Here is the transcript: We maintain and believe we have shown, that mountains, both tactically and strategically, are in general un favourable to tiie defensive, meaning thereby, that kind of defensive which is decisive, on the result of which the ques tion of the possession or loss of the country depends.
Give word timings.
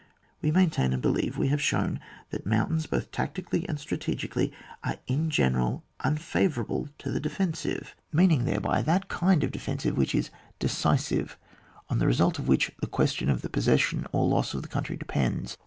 We 0.41 0.49
maintain 0.49 0.93
and 0.93 0.99
believe 1.03 1.37
we 1.37 1.49
have 1.49 1.61
shown, 1.61 1.99
that 2.31 2.43
mountains, 2.43 2.87
both 2.87 3.11
tactically 3.11 3.69
and 3.69 3.79
strategically, 3.79 4.51
are 4.83 4.95
in 5.05 5.29
general 5.29 5.83
un 5.99 6.17
favourable 6.17 6.89
to 6.97 7.09
tiie 7.11 7.21
defensive, 7.21 7.95
meaning 8.11 8.45
thereby, 8.45 8.81
that 8.81 9.09
kind 9.09 9.43
of 9.43 9.51
defensive 9.51 9.95
which 9.95 10.15
is 10.15 10.31
decisive, 10.57 11.37
on 11.87 11.99
the 11.99 12.07
result 12.07 12.39
of 12.39 12.47
which 12.47 12.71
the 12.81 12.87
ques 12.87 13.11
tion 13.13 13.29
of 13.29 13.43
the 13.43 13.49
possession 13.49 14.07
or 14.11 14.27
loss 14.27 14.55
of 14.55 14.63
the 14.63 14.67
country 14.67 14.97
depends. 14.97 15.59